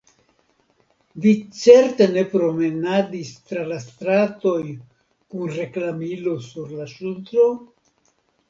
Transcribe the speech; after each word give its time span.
Vi 1.25 1.33
certe 1.57 2.07
ne 2.13 2.23
promenadis 2.31 3.33
tra 3.51 3.67
la 3.73 3.79
stratoj 3.85 4.65
kun 5.35 5.55
reklamilo 5.61 6.37
sur 6.51 6.73
la 6.81 6.93
ŝultro? 6.97 7.49